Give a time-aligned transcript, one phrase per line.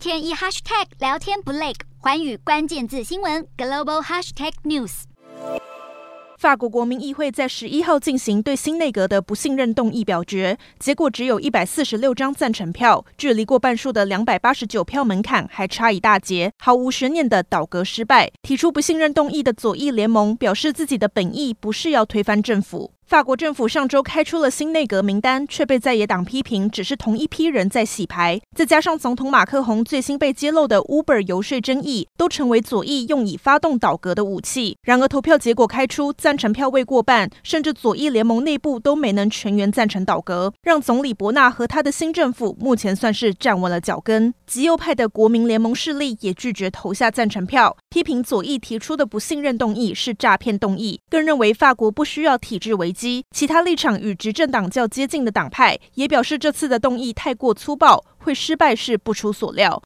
[0.00, 5.02] 天一 hashtag 聊天不累，环宇关键字新闻 global hashtag news。
[6.38, 18.32] 法国国民议会在十一号进行对新内阁的不信任动议表决，结果只有一百四十六张赞成票，距离过半数的两百八十九票门槛还差一大截，毫无悬念的倒阁失败。
[18.40, 22.94] 提出不信任动议的左翼联盟表示，自己的本意不是要推翻政府。
[23.10, 28.40] 法国政府上周开出了新内阁名单，却被在野党批评只是同一批人在洗牌。
[28.54, 34.76] 再加上总统马克宏最新被揭露的 Uber 游说争议，都成为左翼用以发动倒阁的武器。
[34.84, 44.32] 然而投票结果开出，赞成票未过半，甚至左翼联盟内部都没能全员赞成倒阁，让总理伯纳和他的新政府目前算是站稳了脚跟。
[44.46, 53.24] 极右派的国民联盟势力也拒绝投下赞成票，批评左翼提出的不信任动议是诈骗动议，更认为法国不需要体制危机。
[53.32, 59.76] 其他立场与执政党较接近的党派也表示，这次的动议太过粗暴，会失败是不出所料。